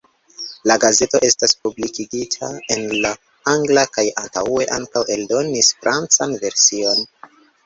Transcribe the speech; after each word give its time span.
La 0.69 0.75
gazeto 0.83 1.19
estas 1.27 1.51
publikigita 1.65 2.49
en 2.77 2.87
la 3.03 3.11
angla 3.53 3.85
kaj 3.99 4.07
antaŭe 4.23 4.67
ankaŭ 4.79 5.05
eldonis 5.19 5.71
francan 5.85 6.35
version. 6.47 7.07